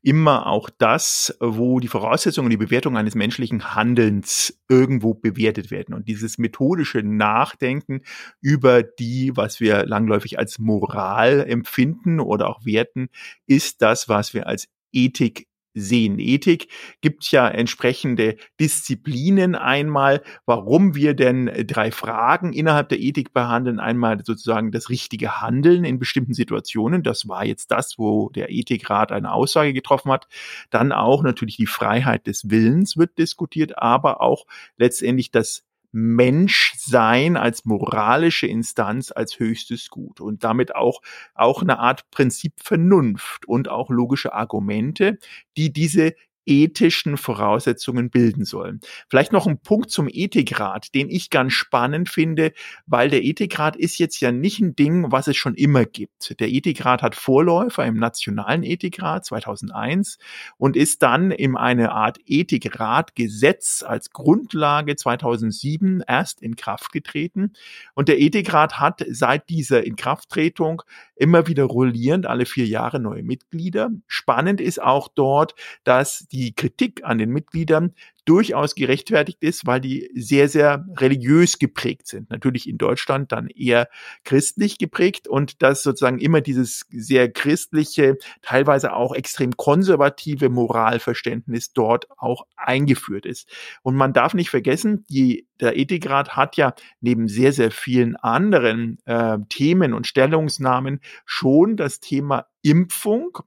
immer 0.00 0.46
auch 0.46 0.70
das, 0.78 1.36
wo 1.40 1.80
die 1.80 1.88
Voraussetzungen, 1.88 2.48
die 2.48 2.56
Bewertung 2.56 2.96
eines 2.96 3.16
menschlichen 3.16 3.74
Handelns 3.74 4.60
irgendwo 4.68 5.14
bewertet 5.14 5.72
werden. 5.72 5.92
Und 5.92 6.06
dieses 6.06 6.38
methodische 6.38 7.02
Nachdenken 7.02 8.02
über 8.40 8.84
die, 8.84 9.32
was 9.36 9.58
wir 9.58 9.84
langläufig 9.84 10.38
als 10.38 10.60
Moral 10.60 11.44
empfinden 11.48 12.20
oder 12.20 12.48
auch 12.48 12.64
werten, 12.64 13.08
ist 13.46 13.82
das, 13.82 14.08
was 14.08 14.32
wir 14.34 14.46
als 14.46 14.68
Ethik 14.92 15.48
sehen. 15.76 16.18
Ethik 16.18 16.68
gibt 17.02 17.30
ja 17.30 17.46
entsprechende 17.46 18.36
Disziplinen 18.58 19.54
einmal, 19.54 20.22
warum 20.46 20.94
wir 20.94 21.14
denn 21.14 21.52
drei 21.66 21.92
Fragen 21.92 22.52
innerhalb 22.52 22.88
der 22.88 22.98
Ethik 22.98 23.32
behandeln. 23.32 23.78
Einmal 23.78 24.18
sozusagen 24.24 24.72
das 24.72 24.88
richtige 24.88 25.40
Handeln 25.42 25.84
in 25.84 25.98
bestimmten 25.98 26.32
Situationen. 26.34 27.02
Das 27.02 27.28
war 27.28 27.44
jetzt 27.44 27.70
das, 27.70 27.98
wo 27.98 28.30
der 28.30 28.50
Ethikrat 28.50 29.12
eine 29.12 29.32
Aussage 29.32 29.74
getroffen 29.74 30.10
hat. 30.10 30.26
Dann 30.70 30.90
auch 30.90 31.22
natürlich 31.22 31.56
die 31.56 31.66
Freiheit 31.66 32.26
des 32.26 32.48
Willens 32.50 32.96
wird 32.96 33.18
diskutiert, 33.18 33.78
aber 33.78 34.22
auch 34.22 34.46
letztendlich 34.78 35.30
das 35.30 35.65
Menschsein 35.98 37.38
als 37.38 37.64
moralische 37.64 38.46
Instanz 38.46 39.12
als 39.12 39.38
höchstes 39.38 39.88
Gut. 39.88 40.20
Und 40.20 40.44
damit 40.44 40.74
auch, 40.74 41.00
auch 41.34 41.62
eine 41.62 41.78
Art 41.78 42.10
Prinzip 42.10 42.52
Vernunft 42.62 43.48
und 43.48 43.70
auch 43.70 43.88
logische 43.88 44.34
Argumente, 44.34 45.18
die 45.56 45.72
diese 45.72 46.12
ethischen 46.46 47.16
Voraussetzungen 47.16 48.10
bilden 48.10 48.44
sollen. 48.44 48.80
Vielleicht 49.08 49.32
noch 49.32 49.46
ein 49.46 49.58
Punkt 49.58 49.90
zum 49.90 50.08
Ethikrat, 50.08 50.94
den 50.94 51.10
ich 51.10 51.30
ganz 51.30 51.52
spannend 51.52 52.08
finde, 52.08 52.52
weil 52.86 53.10
der 53.10 53.24
Ethikrat 53.24 53.76
ist 53.76 53.98
jetzt 53.98 54.20
ja 54.20 54.32
nicht 54.32 54.60
ein 54.60 54.76
Ding, 54.76 55.10
was 55.10 55.26
es 55.26 55.36
schon 55.36 55.54
immer 55.54 55.84
gibt. 55.84 56.38
Der 56.40 56.48
Ethikrat 56.48 57.02
hat 57.02 57.14
Vorläufer 57.14 57.84
im 57.84 57.96
Nationalen 57.96 58.62
Ethikrat 58.62 59.24
2001 59.26 60.18
und 60.56 60.76
ist 60.76 61.02
dann 61.02 61.30
in 61.30 61.56
eine 61.56 61.92
Art 61.92 62.18
Ethikratgesetz 62.26 63.82
als 63.86 64.10
Grundlage 64.10 64.96
2007 64.96 66.02
erst 66.06 66.42
in 66.42 66.56
Kraft 66.56 66.92
getreten. 66.92 67.52
Und 67.94 68.08
der 68.08 68.20
Ethikrat 68.20 68.78
hat 68.78 69.04
seit 69.08 69.48
dieser 69.48 69.84
Inkrafttretung 69.84 70.82
immer 71.16 71.46
wieder 71.46 71.64
rollierend 71.64 72.26
alle 72.26 72.46
vier 72.46 72.66
Jahre 72.66 73.00
neue 73.00 73.22
Mitglieder. 73.22 73.90
Spannend 74.06 74.60
ist 74.60 74.80
auch 74.82 75.08
dort, 75.08 75.54
dass 75.84 76.26
die 76.36 76.54
Kritik 76.54 77.02
an 77.04 77.18
den 77.18 77.30
Mitgliedern 77.30 77.94
durchaus 78.26 78.74
gerechtfertigt 78.74 79.38
ist, 79.40 79.66
weil 79.66 79.80
die 79.80 80.10
sehr, 80.14 80.48
sehr 80.48 80.84
religiös 80.96 81.58
geprägt 81.58 82.08
sind. 82.08 82.28
Natürlich 82.28 82.68
in 82.68 82.76
Deutschland 82.76 83.30
dann 83.32 83.48
eher 83.48 83.88
christlich 84.24 84.78
geprägt 84.78 85.28
und 85.28 85.62
dass 85.62 85.82
sozusagen 85.82 86.18
immer 86.18 86.40
dieses 86.40 86.84
sehr 86.90 87.30
christliche, 87.30 88.18
teilweise 88.42 88.92
auch 88.92 89.14
extrem 89.14 89.56
konservative 89.56 90.48
Moralverständnis 90.48 91.72
dort 91.72 92.08
auch 92.18 92.46
eingeführt 92.56 93.26
ist. 93.26 93.48
Und 93.82 93.94
man 93.94 94.12
darf 94.12 94.34
nicht 94.34 94.50
vergessen, 94.50 95.04
die, 95.08 95.46
der 95.60 95.76
Ethikrat 95.76 96.36
hat 96.36 96.56
ja 96.56 96.74
neben 97.00 97.28
sehr, 97.28 97.52
sehr 97.52 97.70
vielen 97.70 98.16
anderen 98.16 98.98
äh, 99.06 99.38
Themen 99.48 99.94
und 99.94 100.08
Stellungsnahmen 100.08 101.00
schon 101.24 101.76
das 101.76 102.00
Thema 102.00 102.46
Impfung 102.62 103.38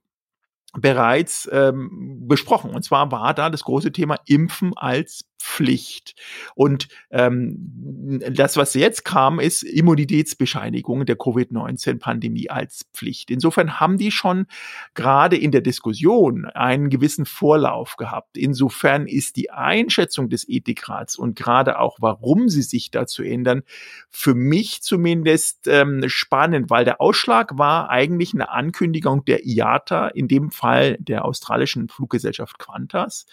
bereits 0.78 1.48
ähm, 1.52 2.26
besprochen. 2.26 2.74
Und 2.74 2.82
zwar 2.82 3.10
war 3.12 3.34
da 3.34 3.50
das 3.50 3.64
große 3.64 3.92
Thema 3.92 4.16
Impfen 4.26 4.72
als 4.76 5.24
Pflicht. 5.60 6.14
Und 6.54 6.88
ähm, 7.10 8.22
das, 8.30 8.56
was 8.56 8.72
jetzt 8.72 9.04
kam, 9.04 9.38
ist 9.40 9.62
Immunitätsbescheinigung 9.62 11.04
der 11.04 11.16
Covid-19-Pandemie 11.16 12.48
als 12.48 12.86
Pflicht. 12.94 13.30
Insofern 13.30 13.78
haben 13.78 13.98
die 13.98 14.10
schon 14.10 14.46
gerade 14.94 15.36
in 15.36 15.50
der 15.52 15.60
Diskussion 15.60 16.46
einen 16.46 16.88
gewissen 16.88 17.26
Vorlauf 17.26 17.96
gehabt. 17.96 18.38
Insofern 18.38 19.06
ist 19.06 19.36
die 19.36 19.50
Einschätzung 19.50 20.30
des 20.30 20.48
Ethikrats 20.48 21.16
und 21.16 21.36
gerade 21.36 21.78
auch, 21.78 21.98
warum 22.00 22.48
sie 22.48 22.62
sich 22.62 22.90
dazu 22.90 23.22
ändern, 23.22 23.60
für 24.08 24.34
mich 24.34 24.80
zumindest 24.80 25.68
ähm, 25.68 26.04
spannend, 26.06 26.70
weil 26.70 26.86
der 26.86 27.02
Ausschlag 27.02 27.58
war 27.58 27.90
eigentlich 27.90 28.32
eine 28.32 28.48
Ankündigung 28.48 29.26
der 29.26 29.44
IATA, 29.44 30.08
in 30.08 30.26
dem 30.26 30.52
Fall 30.52 30.96
der 31.00 31.26
australischen 31.26 31.90
Fluggesellschaft 31.90 32.58
Qantas, 32.58 33.26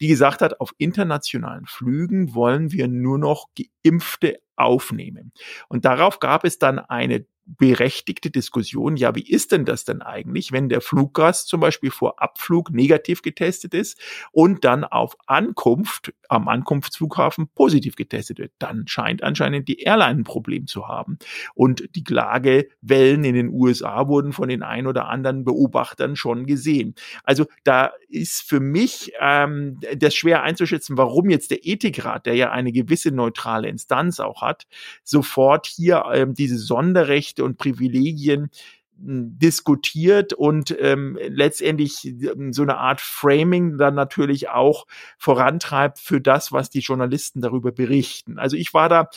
die 0.00 0.06
gesagt 0.06 0.42
hat, 0.42 0.60
auf 0.60 0.72
internationalen 0.78 1.66
Flügen 1.72 2.34
wollen 2.34 2.70
wir 2.72 2.88
nur 2.88 3.18
noch 3.18 3.48
Geimpfte 3.84 4.38
aufnehmen. 4.56 5.32
Und 5.68 5.84
darauf 5.84 6.18
gab 6.20 6.44
es 6.44 6.58
dann 6.58 6.78
eine 6.78 7.26
berechtigte 7.44 8.30
Diskussion, 8.30 8.96
ja, 8.96 9.14
wie 9.14 9.28
ist 9.28 9.52
denn 9.52 9.64
das 9.64 9.84
denn 9.84 10.00
eigentlich, 10.00 10.52
wenn 10.52 10.68
der 10.68 10.80
Fluggast 10.80 11.48
zum 11.48 11.60
Beispiel 11.60 11.90
vor 11.90 12.22
Abflug 12.22 12.70
negativ 12.70 13.22
getestet 13.22 13.74
ist 13.74 14.00
und 14.30 14.64
dann 14.64 14.84
auf 14.84 15.16
Ankunft 15.26 16.12
am 16.28 16.48
Ankunftsflughafen 16.48 17.48
positiv 17.54 17.96
getestet 17.96 18.38
wird? 18.38 18.52
Dann 18.58 18.86
scheint 18.86 19.22
anscheinend 19.22 19.68
die 19.68 19.80
Airline 19.80 20.20
ein 20.20 20.24
Problem 20.24 20.66
zu 20.66 20.88
haben. 20.88 21.18
Und 21.54 21.94
die 21.94 22.04
Klagewellen 22.04 23.24
in 23.24 23.34
den 23.34 23.48
USA 23.48 24.08
wurden 24.08 24.32
von 24.32 24.48
den 24.48 24.62
ein 24.62 24.86
oder 24.86 25.08
anderen 25.08 25.44
Beobachtern 25.44 26.16
schon 26.16 26.46
gesehen. 26.46 26.94
Also 27.24 27.46
da 27.64 27.92
ist 28.08 28.42
für 28.42 28.60
mich 28.60 29.12
ähm, 29.20 29.78
das 29.96 30.14
schwer 30.14 30.42
einzuschätzen, 30.42 30.96
warum 30.96 31.28
jetzt 31.30 31.50
der 31.50 31.66
Ethikrat, 31.66 32.26
der 32.26 32.34
ja 32.34 32.50
eine 32.50 32.72
gewisse 32.72 33.10
neutrale 33.10 33.68
Instanz 33.68 34.20
auch 34.20 34.42
hat, 34.42 34.66
sofort 35.02 35.66
hier 35.66 36.04
ähm, 36.12 36.34
diese 36.34 36.58
Sonderrechte 36.58 37.31
Rechte 37.32 37.44
und 37.44 37.58
Privilegien 37.58 38.50
hm, 38.98 39.38
diskutiert 39.38 40.32
und 40.32 40.76
ähm, 40.78 41.18
letztendlich 41.28 42.04
ähm, 42.04 42.52
so 42.52 42.62
eine 42.62 42.76
Art 42.76 43.00
Framing 43.00 43.78
dann 43.78 43.94
natürlich 43.94 44.50
auch 44.50 44.86
vorantreibt 45.18 45.98
für 45.98 46.20
das, 46.20 46.52
was 46.52 46.70
die 46.70 46.80
Journalisten 46.80 47.40
darüber 47.40 47.72
berichten. 47.72 48.38
Also 48.38 48.56
ich 48.56 48.74
war 48.74 48.88
da 48.88 49.08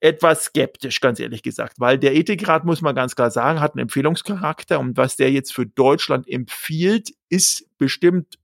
etwas 0.00 0.44
skeptisch, 0.44 1.00
ganz 1.00 1.18
ehrlich 1.18 1.42
gesagt, 1.42 1.74
weil 1.78 1.98
der 1.98 2.14
Ethikrat, 2.14 2.64
muss 2.64 2.82
man 2.82 2.94
ganz 2.94 3.16
klar 3.16 3.32
sagen, 3.32 3.60
hat 3.60 3.74
einen 3.74 3.82
Empfehlungscharakter 3.82 4.78
und 4.78 4.96
was 4.96 5.16
der 5.16 5.32
jetzt 5.32 5.52
für 5.52 5.66
Deutschland 5.66 6.28
empfiehlt, 6.28 7.10
ist 7.28 7.66
bestimmt 7.78 8.38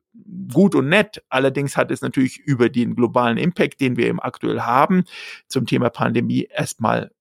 gut 0.52 0.74
und 0.74 0.88
nett. 0.88 1.22
Allerdings 1.28 1.76
hat 1.76 1.92
es 1.92 2.00
natürlich 2.00 2.38
über 2.38 2.68
den 2.68 2.96
globalen 2.96 3.38
Impact, 3.38 3.80
den 3.80 3.96
wir 3.96 4.06
eben 4.06 4.20
aktuell 4.20 4.62
haben, 4.62 5.04
zum 5.46 5.66
Thema 5.66 5.90
Pandemie 5.90 6.48
erstmal 6.50 7.12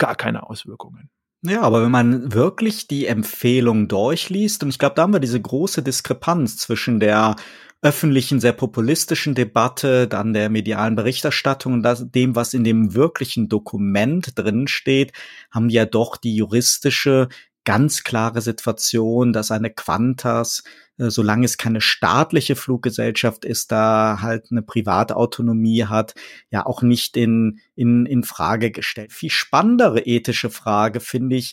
gar 0.00 0.16
keine 0.16 0.48
Auswirkungen. 0.48 1.10
Ja, 1.42 1.62
aber 1.62 1.82
wenn 1.82 1.90
man 1.90 2.34
wirklich 2.34 2.86
die 2.86 3.06
Empfehlung 3.06 3.88
durchliest, 3.88 4.62
und 4.62 4.68
ich 4.68 4.78
glaube, 4.78 4.94
da 4.94 5.02
haben 5.02 5.14
wir 5.14 5.20
diese 5.20 5.40
große 5.40 5.82
Diskrepanz 5.82 6.58
zwischen 6.58 7.00
der 7.00 7.36
öffentlichen, 7.80 8.40
sehr 8.40 8.52
populistischen 8.52 9.34
Debatte, 9.34 10.06
dann 10.06 10.34
der 10.34 10.50
medialen 10.50 10.96
Berichterstattung 10.96 11.72
und 11.72 11.82
das, 11.82 12.10
dem, 12.10 12.36
was 12.36 12.52
in 12.52 12.62
dem 12.62 12.94
wirklichen 12.94 13.48
Dokument 13.48 14.38
drin 14.38 14.68
steht, 14.68 15.12
haben 15.50 15.70
ja 15.70 15.86
doch 15.86 16.18
die 16.18 16.36
juristische 16.36 17.28
ganz 17.70 18.02
klare 18.02 18.40
Situation, 18.40 19.32
dass 19.32 19.52
eine 19.52 19.70
Qantas, 19.70 20.64
äh, 20.98 21.08
solange 21.08 21.44
es 21.44 21.56
keine 21.56 21.80
staatliche 21.80 22.56
Fluggesellschaft 22.56 23.44
ist, 23.44 23.70
da 23.70 24.18
halt 24.20 24.48
eine 24.50 24.62
Privatautonomie 24.62 25.84
hat, 25.84 26.14
ja 26.50 26.66
auch 26.66 26.82
nicht 26.82 27.16
in, 27.16 27.60
in, 27.76 28.06
in 28.06 28.24
Frage 28.24 28.72
gestellt. 28.72 29.12
Viel 29.12 29.30
spannendere 29.30 30.00
ethische 30.00 30.50
Frage 30.50 30.98
finde 30.98 31.36
ich, 31.36 31.52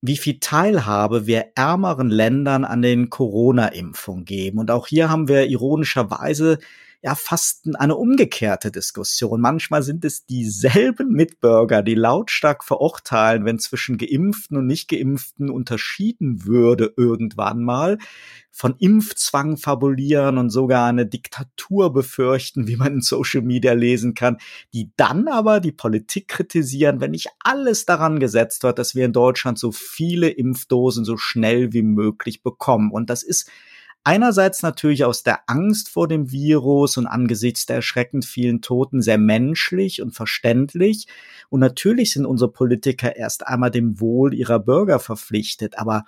wie 0.00 0.16
viel 0.16 0.38
Teilhabe 0.40 1.26
wir 1.26 1.52
ärmeren 1.56 2.08
Ländern 2.08 2.64
an 2.64 2.80
den 2.80 3.10
Corona-Impfungen 3.10 4.24
geben. 4.24 4.58
Und 4.58 4.70
auch 4.70 4.86
hier 4.86 5.10
haben 5.10 5.28
wir 5.28 5.44
ironischerweise 5.46 6.58
ja 7.04 7.14
fast 7.14 7.68
eine 7.74 7.96
umgekehrte 7.96 8.70
Diskussion. 8.70 9.38
Manchmal 9.38 9.82
sind 9.82 10.06
es 10.06 10.24
dieselben 10.24 11.10
Mitbürger, 11.12 11.82
die 11.82 11.94
lautstark 11.94 12.64
verurteilen, 12.64 13.44
wenn 13.44 13.58
zwischen 13.58 13.98
Geimpften 13.98 14.56
und 14.56 14.66
Nicht-Geimpften 14.66 15.50
unterschieden 15.50 16.46
würde 16.46 16.94
irgendwann 16.96 17.62
mal, 17.62 17.98
von 18.50 18.76
Impfzwang 18.78 19.58
fabulieren 19.58 20.38
und 20.38 20.48
sogar 20.48 20.86
eine 20.86 21.04
Diktatur 21.04 21.92
befürchten, 21.92 22.68
wie 22.68 22.76
man 22.76 22.94
in 22.94 23.00
Social 23.02 23.42
Media 23.42 23.74
lesen 23.74 24.14
kann, 24.14 24.38
die 24.72 24.90
dann 24.96 25.28
aber 25.28 25.60
die 25.60 25.72
Politik 25.72 26.28
kritisieren, 26.28 27.02
wenn 27.02 27.10
nicht 27.10 27.28
alles 27.40 27.84
daran 27.84 28.18
gesetzt 28.18 28.62
wird, 28.62 28.78
dass 28.78 28.94
wir 28.94 29.04
in 29.04 29.12
Deutschland 29.12 29.58
so 29.58 29.72
viele 29.72 30.30
Impfdosen 30.30 31.04
so 31.04 31.18
schnell 31.18 31.74
wie 31.74 31.82
möglich 31.82 32.42
bekommen. 32.42 32.92
Und 32.92 33.10
das 33.10 33.22
ist 33.22 33.50
Einerseits 34.06 34.62
natürlich 34.62 35.04
aus 35.04 35.22
der 35.22 35.48
Angst 35.48 35.88
vor 35.88 36.08
dem 36.08 36.30
Virus 36.30 36.98
und 36.98 37.06
angesichts 37.06 37.64
der 37.64 37.76
erschreckend 37.76 38.26
vielen 38.26 38.60
Toten 38.60 39.00
sehr 39.00 39.16
menschlich 39.16 40.02
und 40.02 40.12
verständlich. 40.12 41.06
Und 41.48 41.60
natürlich 41.60 42.12
sind 42.12 42.26
unsere 42.26 42.52
Politiker 42.52 43.16
erst 43.16 43.46
einmal 43.46 43.70
dem 43.70 44.00
Wohl 44.00 44.34
ihrer 44.34 44.58
Bürger 44.58 44.98
verpflichtet. 44.98 45.78
Aber 45.78 46.04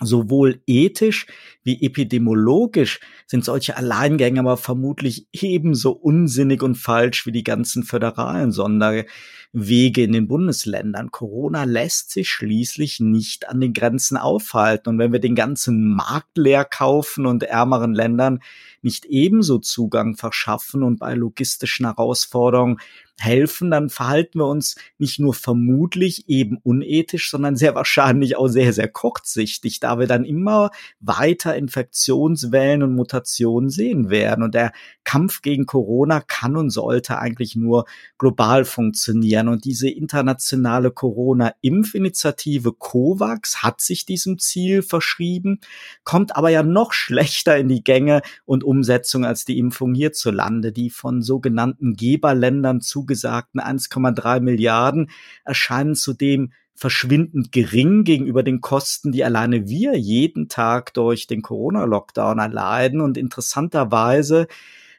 sowohl 0.00 0.60
ethisch 0.66 1.26
wie 1.62 1.80
epidemiologisch 1.82 3.00
sind 3.26 3.44
solche 3.44 3.76
Alleingänge 3.76 4.40
aber 4.40 4.56
vermutlich 4.56 5.28
ebenso 5.32 5.92
unsinnig 5.92 6.62
und 6.62 6.74
falsch 6.74 7.26
wie 7.26 7.32
die 7.32 7.44
ganzen 7.44 7.84
föderalen 7.84 8.50
Sonderwege 8.50 10.02
in 10.02 10.12
den 10.12 10.26
Bundesländern. 10.26 11.12
Corona 11.12 11.62
lässt 11.62 12.10
sich 12.10 12.28
schließlich 12.28 12.98
nicht 13.00 13.48
an 13.48 13.60
den 13.60 13.72
Grenzen 13.72 14.16
aufhalten. 14.16 14.90
Und 14.90 14.98
wenn 14.98 15.12
wir 15.12 15.20
den 15.20 15.36
ganzen 15.36 15.94
Markt 15.94 16.36
leer 16.36 16.64
kaufen 16.64 17.24
und 17.24 17.44
ärmeren 17.44 17.94
Ländern 17.94 18.40
nicht 18.82 19.06
ebenso 19.06 19.58
Zugang 19.58 20.16
verschaffen 20.16 20.82
und 20.82 20.98
bei 20.98 21.14
logistischen 21.14 21.86
Herausforderungen 21.86 22.78
helfen, 23.18 23.70
dann 23.70 23.90
verhalten 23.90 24.40
wir 24.40 24.46
uns 24.46 24.76
nicht 24.98 25.18
nur 25.18 25.34
vermutlich 25.34 26.28
eben 26.28 26.58
unethisch, 26.62 27.30
sondern 27.30 27.56
sehr 27.56 27.74
wahrscheinlich 27.74 28.36
auch 28.36 28.48
sehr, 28.48 28.72
sehr 28.72 28.88
kurzsichtig, 28.88 29.80
da 29.80 29.98
wir 29.98 30.06
dann 30.06 30.24
immer 30.24 30.70
weiter 31.00 31.56
Infektionswellen 31.56 32.82
und 32.82 32.94
Mutationen 32.94 33.70
sehen 33.70 34.10
werden. 34.10 34.42
Und 34.42 34.54
der 34.54 34.72
Kampf 35.04 35.42
gegen 35.42 35.66
Corona 35.66 36.20
kann 36.20 36.56
und 36.56 36.70
sollte 36.70 37.18
eigentlich 37.18 37.56
nur 37.56 37.84
global 38.18 38.64
funktionieren. 38.64 39.48
Und 39.48 39.64
diese 39.64 39.88
internationale 39.88 40.90
Corona-Impfinitiative 40.90 42.72
COVAX 42.72 43.62
hat 43.62 43.80
sich 43.80 44.06
diesem 44.06 44.38
Ziel 44.38 44.82
verschrieben, 44.82 45.60
kommt 46.04 46.36
aber 46.36 46.50
ja 46.50 46.62
noch 46.62 46.92
schlechter 46.92 47.56
in 47.56 47.68
die 47.68 47.84
Gänge 47.84 48.22
und 48.44 48.64
Umsetzung 48.64 49.24
als 49.24 49.44
die 49.44 49.58
Impfung 49.58 49.94
hierzulande, 49.94 50.72
die 50.72 50.90
von 50.90 51.22
sogenannten 51.22 51.94
Geberländern 51.94 52.80
zugesagten 53.04 53.60
1,3 53.60 54.40
Milliarden 54.40 55.10
erscheinen 55.44 55.94
zudem 55.94 56.52
verschwindend 56.74 57.52
gering 57.52 58.02
gegenüber 58.02 58.42
den 58.42 58.60
Kosten, 58.60 59.12
die 59.12 59.24
alleine 59.24 59.68
wir 59.68 59.96
jeden 59.96 60.48
Tag 60.48 60.92
durch 60.94 61.26
den 61.26 61.42
Corona-Lockdown 61.42 62.38
erleiden. 62.38 63.00
Und 63.00 63.16
interessanterweise 63.16 64.48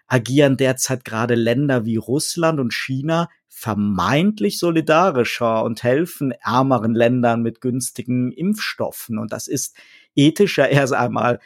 agieren 0.08 0.56
derzeit 0.56 1.04
gerade 1.04 1.36
Länder 1.36 1.86
wie 1.86 1.98
Russland 1.98 2.60
und 2.60 2.74
China 2.74 3.28
vermeintlich 3.48 4.60
solidarischer 4.60 5.64
und 5.64 5.84
helfen 5.84 6.32
ärmeren 6.32 6.94
Ländern 6.94 7.42
mit 7.42 7.60
günstigen 7.60 8.32
Impfstoffen. 8.32 9.18
Und 9.18 9.34
das 9.34 9.48
ist 9.48 9.76
ethisch 10.14 10.58
ja 10.58 10.66
erst 10.66 10.94
einmal 10.94 11.40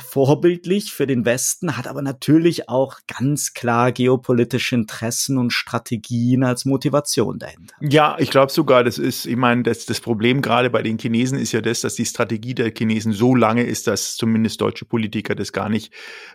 vorbildlich 0.00 0.92
für 0.92 1.06
den 1.06 1.24
Westen, 1.24 1.76
hat 1.76 1.86
aber 1.86 2.02
natürlich 2.02 2.68
auch 2.68 2.98
ganz 3.06 3.54
klar 3.54 3.90
geopolitische 3.90 4.74
Interessen 4.74 5.38
und 5.38 5.52
Strategien 5.52 6.44
als 6.44 6.66
Motivation 6.66 7.38
dahinter. 7.38 7.74
Ja, 7.80 8.16
ich 8.18 8.30
glaube 8.30 8.52
sogar, 8.52 8.84
das 8.84 8.98
ist, 8.98 9.24
ich 9.24 9.36
meine, 9.36 9.62
das, 9.62 9.86
das 9.86 10.00
Problem 10.00 10.42
gerade 10.42 10.68
bei 10.68 10.82
den 10.82 10.98
Chinesen 10.98 11.38
ist 11.38 11.52
ja 11.52 11.62
das, 11.62 11.80
dass 11.80 11.94
die 11.94 12.04
Strategie 12.04 12.54
der 12.54 12.72
Chinesen 12.76 13.12
so 13.12 13.34
lange 13.34 13.62
ist, 13.62 13.86
dass 13.86 14.16
zumindest 14.16 14.60
deutsche 14.60 14.84
Politiker 14.84 15.34
das 15.34 15.52
gar 15.52 15.70
nicht 15.70 15.92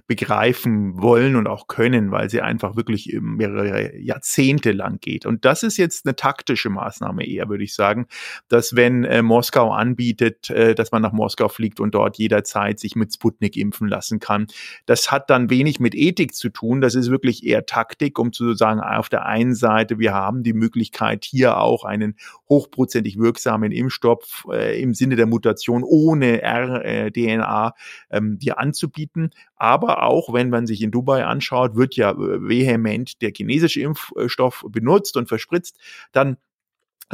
begreifen 0.07 1.01
wollen 1.01 1.35
und 1.35 1.47
auch 1.47 1.67
können, 1.67 2.11
weil 2.11 2.29
sie 2.29 2.41
einfach 2.41 2.75
wirklich 2.75 3.15
mehrere 3.21 3.95
Jahrzehnte 3.97 4.71
lang 4.71 4.99
geht. 4.99 5.25
Und 5.27 5.45
das 5.45 5.61
ist 5.61 5.77
jetzt 5.77 6.05
eine 6.05 6.15
taktische 6.15 6.69
Maßnahme 6.69 7.25
eher, 7.25 7.49
würde 7.49 7.63
ich 7.63 7.75
sagen, 7.75 8.07
dass 8.47 8.75
wenn 8.75 9.03
äh, 9.03 9.21
Moskau 9.21 9.71
anbietet, 9.71 10.49
äh, 10.49 10.73
dass 10.73 10.91
man 10.91 11.03
nach 11.03 11.13
Moskau 11.13 11.49
fliegt 11.49 11.79
und 11.79 11.93
dort 11.93 12.17
jederzeit 12.17 12.79
sich 12.79 12.95
mit 12.95 13.13
Sputnik 13.13 13.42
Sputnik 13.43 13.57
impfen 13.57 13.87
lassen 13.87 14.19
kann. 14.19 14.47
Das 14.85 15.11
hat 15.11 15.29
dann 15.29 15.49
wenig 15.49 15.79
mit 15.79 15.95
Ethik 15.95 16.33
zu 16.33 16.49
tun. 16.49 16.81
Das 16.81 16.95
ist 16.95 17.09
wirklich 17.09 17.45
eher 17.45 17.65
Taktik, 17.65 18.19
um 18.19 18.31
zu 18.31 18.53
sagen, 18.53 18.79
auf 18.79 19.09
der 19.09 19.25
einen 19.25 19.55
Seite, 19.55 19.99
wir 19.99 20.13
haben 20.13 20.43
die 20.43 20.53
Möglichkeit, 20.53 21.25
hier 21.25 21.57
auch 21.57 21.83
einen 21.83 22.15
hochprozentig 22.49 23.17
wirksamen 23.17 23.71
Impfstoff 23.71 24.45
äh, 24.51 24.81
im 24.81 24.93
Sinne 24.93 25.15
der 25.15 25.25
Mutation 25.25 25.83
ohne 25.83 26.41
RDNA 26.43 27.67
äh, 27.67 28.17
ähm, 28.17 28.39
dir 28.39 28.59
anzubieten. 28.59 29.31
Aber 29.55 30.03
auch 30.03 30.33
wenn 30.33 30.49
man 30.49 30.67
sich 30.67 30.81
in 30.81 30.91
Dubai 30.91 31.25
anschaut, 31.25 31.75
wird 31.75 31.95
ja 31.95 32.11
äh, 32.11 32.15
vehement 32.15 33.21
der 33.21 33.31
chinesische 33.35 33.81
Impfstoff 33.81 34.65
benutzt 34.69 35.17
und 35.17 35.27
verspritzt, 35.27 35.77
dann 36.11 36.37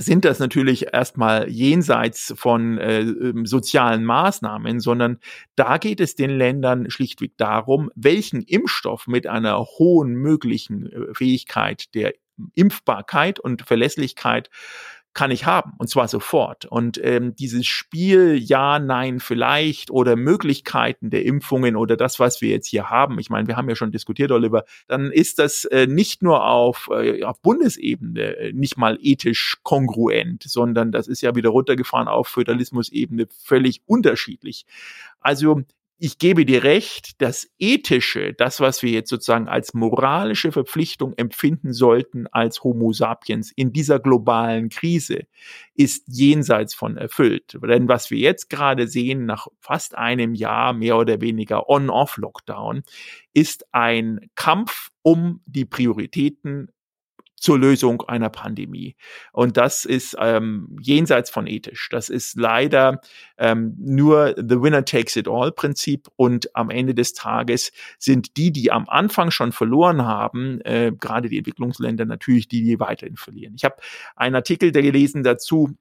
sind 0.05 0.25
das 0.25 0.39
natürlich 0.39 0.93
erstmal 0.93 1.49
jenseits 1.49 2.33
von 2.37 2.77
äh, 2.77 3.01
ähm, 3.01 3.45
sozialen 3.45 4.03
Maßnahmen, 4.05 4.79
sondern 4.79 5.19
da 5.55 5.77
geht 5.77 5.99
es 5.99 6.15
den 6.15 6.31
Ländern 6.31 6.89
schlichtweg 6.89 7.37
darum, 7.37 7.89
welchen 7.95 8.41
Impfstoff 8.41 9.07
mit 9.07 9.27
einer 9.27 9.59
hohen 9.59 10.13
möglichen 10.13 10.91
äh, 10.91 11.13
Fähigkeit 11.13 11.93
der 11.95 12.13
Impfbarkeit 12.55 13.39
und 13.39 13.63
Verlässlichkeit 13.63 14.49
kann 15.19 15.31
ich 15.31 15.45
haben 15.45 15.73
und 15.77 15.89
zwar 15.89 16.07
sofort. 16.07 16.63
Und 16.63 16.97
ähm, 17.03 17.35
dieses 17.35 17.65
Spiel 17.65 18.37
Ja, 18.37 18.79
Nein, 18.79 19.19
vielleicht 19.19 19.91
oder 19.91 20.15
Möglichkeiten 20.15 21.09
der 21.09 21.25
Impfungen 21.25 21.75
oder 21.75 21.97
das, 21.97 22.21
was 22.21 22.39
wir 22.39 22.51
jetzt 22.51 22.67
hier 22.67 22.89
haben, 22.89 23.19
ich 23.19 23.29
meine, 23.29 23.45
wir 23.45 23.57
haben 23.57 23.67
ja 23.67 23.75
schon 23.75 23.91
diskutiert, 23.91 24.31
Oliver, 24.31 24.63
dann 24.87 25.11
ist 25.11 25.37
das 25.37 25.65
äh, 25.65 25.87
nicht 25.87 26.23
nur 26.23 26.45
auf, 26.45 26.89
äh, 26.93 27.23
auf 27.23 27.41
Bundesebene 27.41 28.37
äh, 28.37 28.53
nicht 28.53 28.77
mal 28.77 28.97
ethisch 29.01 29.57
kongruent, 29.63 30.43
sondern 30.43 30.93
das 30.93 31.09
ist 31.09 31.19
ja 31.19 31.35
wieder 31.35 31.49
runtergefahren 31.49 32.07
auf 32.07 32.29
Föderalismusebene 32.29 33.27
völlig 33.43 33.81
unterschiedlich. 33.87 34.65
Also 35.19 35.63
ich 36.01 36.17
gebe 36.17 36.45
dir 36.45 36.63
recht, 36.63 37.21
das 37.21 37.49
Ethische, 37.59 38.33
das, 38.33 38.61
was 38.61 38.81
wir 38.81 38.91
jetzt 38.91 39.09
sozusagen 39.09 39.49
als 39.49 39.73
moralische 39.73 40.53
Verpflichtung 40.53 41.13
empfinden 41.17 41.73
sollten 41.73 42.25
als 42.27 42.63
Homo 42.63 42.93
sapiens 42.93 43.51
in 43.51 43.73
dieser 43.73 43.99
globalen 43.99 44.69
Krise, 44.69 45.23
ist 45.75 46.05
jenseits 46.07 46.73
von 46.73 46.95
erfüllt. 46.95 47.57
Denn 47.61 47.89
was 47.89 48.11
wir 48.11 48.17
jetzt 48.17 48.49
gerade 48.49 48.87
sehen, 48.87 49.25
nach 49.25 49.47
fast 49.59 49.97
einem 49.97 50.35
Jahr 50.35 50.71
mehr 50.71 50.97
oder 50.97 51.19
weniger 51.19 51.67
On-Off-Lockdown, 51.67 52.83
ist 53.33 53.65
ein 53.73 54.29
Kampf 54.35 54.91
um 55.01 55.41
die 55.45 55.65
Prioritäten 55.65 56.71
zur 57.39 57.59
Lösung 57.59 58.01
einer 58.03 58.29
Pandemie. 58.29 58.95
Und 59.31 59.57
das 59.57 59.85
ist 59.85 60.15
ähm, 60.19 60.77
jenseits 60.81 61.29
von 61.29 61.47
ethisch. 61.47 61.89
Das 61.89 62.09
ist 62.09 62.37
leider 62.37 63.01
ähm, 63.37 63.75
nur 63.79 64.35
the 64.37 64.61
winner 64.61 64.85
takes 64.85 65.15
it 65.15 65.27
all 65.27 65.51
Prinzip. 65.51 66.07
Und 66.15 66.55
am 66.55 66.69
Ende 66.69 66.93
des 66.93 67.13
Tages 67.13 67.71
sind 67.97 68.37
die, 68.37 68.51
die 68.51 68.71
am 68.71 68.87
Anfang 68.89 69.31
schon 69.31 69.51
verloren 69.51 70.05
haben, 70.05 70.61
äh, 70.61 70.91
gerade 70.97 71.29
die 71.29 71.37
Entwicklungsländer 71.37 72.05
natürlich 72.05 72.47
die, 72.47 72.63
die 72.63 72.79
weiterhin 72.79 73.17
verlieren. 73.17 73.53
Ich 73.55 73.63
habe 73.63 73.75
einen 74.15 74.35
Artikel 74.35 74.71
gelesen 74.71 75.23
dazu, 75.23 75.75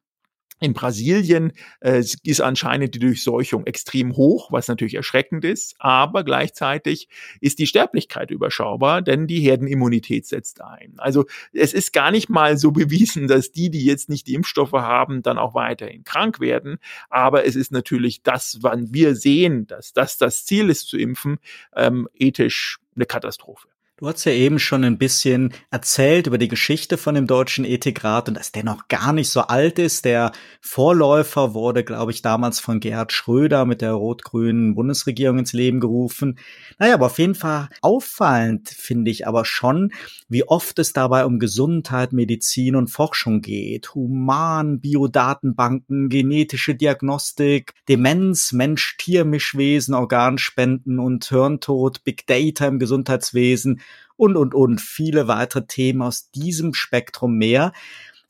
in 0.61 0.73
Brasilien 0.73 1.53
äh, 1.81 2.03
ist 2.23 2.41
anscheinend 2.41 2.95
die 2.95 2.99
Durchseuchung 2.99 3.67
extrem 3.67 4.17
hoch, 4.17 4.51
was 4.51 4.69
natürlich 4.69 4.95
erschreckend 4.95 5.45
ist, 5.45 5.77
aber 5.79 6.25
gleichzeitig 6.25 7.09
ist 7.41 7.59
die 7.59 7.67
Sterblichkeit 7.67 8.31
überschaubar, 8.31 9.03
denn 9.03 9.27
die 9.27 9.41
Herdenimmunität 9.41 10.27
setzt 10.27 10.61
ein. 10.61 10.95
Also 10.99 11.27
es 11.53 11.73
ist 11.73 11.93
gar 11.93 12.11
nicht 12.11 12.29
mal 12.29 12.59
so 12.59 12.73
bewiesen, 12.79 13.29
dass 13.29 13.53
die, 13.53 13.71
die 13.71 13.85
jetzt 13.85 14.09
nicht 14.09 14.27
die 14.27 14.35
Impfstoffe 14.35 14.73
haben, 14.73 15.23
dann 15.23 15.39
auch 15.39 15.55
weiterhin 15.55 16.05
krank 16.05 16.41
werden, 16.41 16.79
aber 17.09 17.47
es 17.47 17.57
ist 17.57 17.73
natürlich 17.73 18.23
das, 18.23 18.59
wann 18.61 18.93
wir 18.93 19.15
sehen, 19.15 19.67
dass 19.67 19.93
das 19.93 20.19
das 20.19 20.45
Ziel 20.45 20.71
ist 20.71 20.89
zu 20.89 20.99
impfen, 20.99 21.39
ähm, 21.77 22.09
ethisch 22.15 22.79
eine 22.97 23.07
Katastrophe. 23.07 23.69
Du 24.01 24.07
hast 24.07 24.25
ja 24.27 24.31
eben 24.31 24.61
schon 24.61 24.85
ein 24.85 24.97
bisschen 24.97 25.53
erzählt 25.73 26.29
über 26.29 26.39
die 26.39 26.47
Geschichte 26.47 26.97
von 26.97 27.17
dem 27.17 27.27
Deutschen 27.27 27.65
Ethikrat 27.65 28.29
und 28.29 28.37
dass 28.37 28.53
der 28.53 28.63
noch 28.63 28.87
gar 28.87 29.13
nicht 29.13 29.29
so 29.29 29.41
alt 29.41 29.81
ist. 29.81 30.05
Der 30.05 30.31
Vorläufer 30.61 31.53
wurde, 31.53 31.83
glaube 31.83 32.13
ich, 32.13 32.23
damals 32.23 32.61
von 32.61 32.79
Gerhard 32.79 33.13
Schröder 33.13 33.65
mit 33.65 33.81
der 33.81 33.95
rot-grünen 33.95 34.77
Bundesregierung 34.77 35.41
ins 35.41 35.53
Leben 35.53 35.81
gerufen. 35.81 36.39
Naja, 36.79 36.95
aber 36.95 37.07
auf 37.07 37.19
jeden 37.19 37.35
Fall 37.35 37.71
auffallend 37.83 38.69
finde 38.69 39.11
ich 39.11 39.27
aber 39.27 39.45
schon, 39.45 39.91
wie 40.29 40.47
oft 40.47 40.79
es 40.79 40.93
dabei 40.93 41.25
um 41.25 41.41
Gesundheit, 41.41 42.13
Medizin 42.13 42.77
und 42.77 42.93
Forschung 42.93 43.41
geht. 43.41 43.97
Human, 43.97 44.79
Biodatenbanken, 44.79 46.09
genetische 46.09 46.77
Diagnostik, 46.77 47.73
Demenz, 47.89 48.53
Mensch-Tier-Mischwesen, 48.53 49.95
Organspenden 49.95 51.01
und 51.01 51.25
Hirntod, 51.25 52.05
Big 52.05 52.29
Data 52.29 52.69
im 52.69 52.79
Gesundheitswesen 52.79 53.81
und, 54.17 54.37
und, 54.37 54.55
und 54.55 54.81
viele 54.81 55.29
weitere 55.29 55.67
Themen 55.67 56.03
aus 56.03 56.31
diesem 56.31 56.75
Spektrum 56.75 57.37
mehr. 57.37 57.73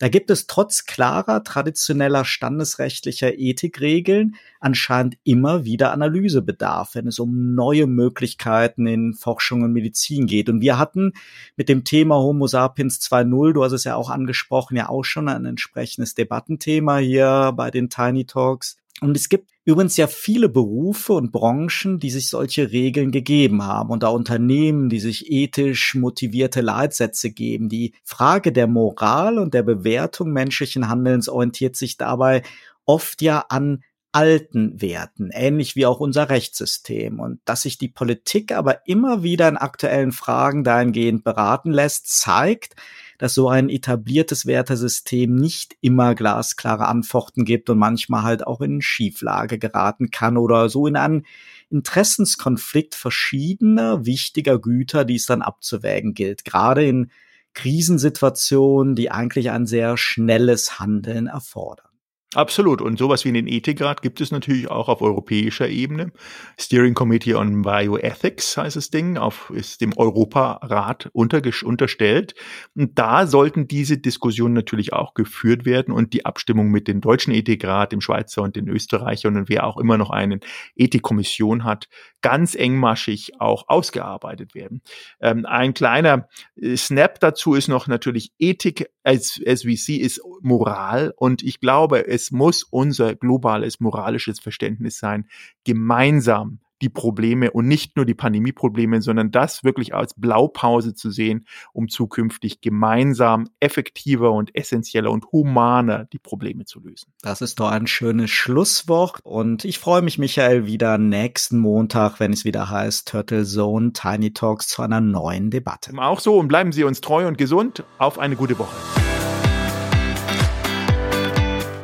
Da 0.00 0.08
gibt 0.08 0.30
es 0.30 0.46
trotz 0.46 0.84
klarer 0.84 1.42
traditioneller 1.42 2.24
standesrechtlicher 2.24 3.36
Ethikregeln 3.36 4.36
anscheinend 4.60 5.18
immer 5.24 5.64
wieder 5.64 5.92
Analysebedarf, 5.92 6.94
wenn 6.94 7.08
es 7.08 7.18
um 7.18 7.56
neue 7.56 7.88
Möglichkeiten 7.88 8.86
in 8.86 9.14
Forschung 9.14 9.62
und 9.62 9.72
Medizin 9.72 10.26
geht. 10.26 10.48
Und 10.48 10.60
wir 10.60 10.78
hatten 10.78 11.14
mit 11.56 11.68
dem 11.68 11.82
Thema 11.82 12.16
Homo 12.16 12.46
sapiens 12.46 13.00
2.0, 13.00 13.54
du 13.54 13.64
hast 13.64 13.72
es 13.72 13.84
ja 13.84 13.96
auch 13.96 14.10
angesprochen, 14.10 14.76
ja 14.76 14.88
auch 14.88 15.02
schon 15.02 15.28
ein 15.28 15.44
entsprechendes 15.44 16.14
Debattenthema 16.14 16.98
hier 16.98 17.52
bei 17.56 17.72
den 17.72 17.90
Tiny 17.90 18.24
Talks. 18.24 18.76
Und 19.00 19.16
es 19.16 19.28
gibt 19.28 19.50
übrigens 19.64 19.96
ja 19.96 20.06
viele 20.06 20.48
Berufe 20.48 21.12
und 21.12 21.30
Branchen, 21.30 21.98
die 21.98 22.10
sich 22.10 22.28
solche 22.28 22.72
Regeln 22.72 23.12
gegeben 23.12 23.64
haben 23.64 23.90
und 23.90 24.04
auch 24.04 24.14
Unternehmen, 24.14 24.88
die 24.88 25.00
sich 25.00 25.30
ethisch 25.30 25.94
motivierte 25.94 26.60
Leitsätze 26.60 27.30
geben. 27.30 27.68
Die 27.68 27.94
Frage 28.02 28.52
der 28.52 28.66
Moral 28.66 29.38
und 29.38 29.54
der 29.54 29.62
Bewertung 29.62 30.32
menschlichen 30.32 30.88
Handelns 30.88 31.28
orientiert 31.28 31.76
sich 31.76 31.96
dabei 31.96 32.42
oft 32.84 33.22
ja 33.22 33.44
an 33.48 33.82
alten 34.10 34.80
Werten, 34.80 35.30
ähnlich 35.32 35.76
wie 35.76 35.86
auch 35.86 36.00
unser 36.00 36.30
Rechtssystem. 36.30 37.20
Und 37.20 37.40
dass 37.44 37.62
sich 37.62 37.78
die 37.78 37.88
Politik 37.88 38.52
aber 38.52 38.86
immer 38.86 39.22
wieder 39.22 39.48
in 39.48 39.56
aktuellen 39.56 40.12
Fragen 40.12 40.64
dahingehend 40.64 41.24
beraten 41.24 41.70
lässt, 41.70 42.08
zeigt, 42.08 42.74
dass 43.18 43.34
so 43.34 43.48
ein 43.48 43.68
etabliertes 43.68 44.46
Wertesystem 44.46 45.34
nicht 45.34 45.76
immer 45.80 46.14
glasklare 46.14 46.86
Antworten 46.86 47.44
gibt 47.44 47.68
und 47.68 47.78
manchmal 47.78 48.22
halt 48.22 48.46
auch 48.46 48.60
in 48.60 48.80
Schieflage 48.80 49.58
geraten 49.58 50.10
kann 50.10 50.36
oder 50.36 50.68
so 50.68 50.86
in 50.86 50.96
einen 50.96 51.26
Interessenskonflikt 51.68 52.94
verschiedener 52.94 54.06
wichtiger 54.06 54.58
Güter, 54.58 55.04
die 55.04 55.16
es 55.16 55.26
dann 55.26 55.42
abzuwägen 55.42 56.14
gilt. 56.14 56.44
Gerade 56.44 56.86
in 56.86 57.10
Krisensituationen, 57.54 58.94
die 58.94 59.10
eigentlich 59.10 59.50
ein 59.50 59.66
sehr 59.66 59.96
schnelles 59.96 60.78
Handeln 60.78 61.26
erfordern. 61.26 61.87
Absolut. 62.34 62.82
Und 62.82 62.98
sowas 62.98 63.24
wie 63.24 63.30
einen 63.30 63.46
Ethikrat 63.46 64.02
gibt 64.02 64.20
es 64.20 64.30
natürlich 64.30 64.70
auch 64.70 64.88
auf 64.88 65.00
europäischer 65.00 65.66
Ebene. 65.66 66.12
Steering 66.60 66.92
Committee 66.92 67.34
on 67.34 67.62
Bioethics 67.62 68.58
heißt 68.58 68.76
das 68.76 68.90
Ding, 68.90 69.16
auf, 69.16 69.50
ist 69.54 69.80
dem 69.80 69.96
Europarat 69.96 71.08
unterstellt. 71.14 72.34
Und 72.74 72.98
da 72.98 73.26
sollten 73.26 73.66
diese 73.66 73.96
Diskussionen 73.96 74.52
natürlich 74.52 74.92
auch 74.92 75.14
geführt 75.14 75.64
werden 75.64 75.94
und 75.94 76.12
die 76.12 76.26
Abstimmung 76.26 76.68
mit 76.70 76.86
dem 76.86 77.00
deutschen 77.00 77.32
Ethikrat, 77.32 77.92
dem 77.92 78.02
Schweizer 78.02 78.42
und 78.42 78.56
den 78.56 78.68
Österreichern 78.68 79.38
und 79.38 79.48
wer 79.48 79.64
auch 79.64 79.78
immer 79.78 79.96
noch 79.96 80.10
eine 80.10 80.40
Ethikkommission 80.76 81.64
hat, 81.64 81.88
ganz 82.20 82.54
engmaschig 82.54 83.40
auch 83.40 83.68
ausgearbeitet 83.68 84.54
werden. 84.54 84.82
Ähm, 85.20 85.46
ein 85.46 85.74
kleiner 85.74 86.28
äh, 86.56 86.76
Snap 86.76 87.20
dazu 87.20 87.54
ist 87.54 87.68
noch 87.68 87.86
natürlich 87.86 88.32
Ethik 88.38 88.90
als 89.02 89.34
SVC 89.34 89.98
ist 90.00 90.20
Moral 90.42 91.14
und 91.16 91.42
ich 91.42 91.60
glaube, 91.60 92.06
es 92.06 92.30
muss 92.30 92.62
unser 92.62 93.14
globales 93.14 93.80
moralisches 93.80 94.40
Verständnis 94.40 94.98
sein, 94.98 95.28
gemeinsam 95.64 96.60
die 96.82 96.88
Probleme 96.88 97.50
und 97.50 97.66
nicht 97.66 97.96
nur 97.96 98.04
die 98.04 98.14
Pandemieprobleme, 98.14 99.02
sondern 99.02 99.30
das 99.30 99.64
wirklich 99.64 99.94
als 99.94 100.14
Blaupause 100.14 100.94
zu 100.94 101.10
sehen, 101.10 101.46
um 101.72 101.88
zukünftig 101.88 102.60
gemeinsam 102.60 103.48
effektiver 103.60 104.32
und 104.32 104.54
essentieller 104.54 105.10
und 105.10 105.26
humaner 105.32 106.04
die 106.04 106.18
Probleme 106.18 106.64
zu 106.64 106.80
lösen. 106.80 107.12
Das 107.22 107.40
ist 107.40 107.60
doch 107.60 107.70
ein 107.70 107.86
schönes 107.86 108.30
Schlusswort 108.30 109.20
und 109.22 109.64
ich 109.64 109.78
freue 109.78 110.02
mich, 110.02 110.18
Michael, 110.18 110.66
wieder 110.66 110.98
nächsten 110.98 111.58
Montag, 111.58 112.20
wenn 112.20 112.32
es 112.32 112.44
wieder 112.44 112.70
heißt 112.70 113.08
Turtle 113.08 113.44
Zone 113.44 113.92
Tiny 113.92 114.32
Talks 114.32 114.68
zu 114.68 114.82
einer 114.82 115.00
neuen 115.00 115.50
Debatte. 115.50 115.92
Auch 115.98 116.20
so 116.20 116.38
und 116.38 116.48
bleiben 116.48 116.72
Sie 116.72 116.84
uns 116.84 117.00
treu 117.00 117.26
und 117.26 117.38
gesund. 117.38 117.84
Auf 117.98 118.18
eine 118.18 118.36
gute 118.36 118.58
Woche. 118.58 118.74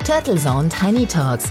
Turtle 0.05 0.37
Zone 0.37 0.69
Tiny 0.69 1.07
Talks 1.07 1.51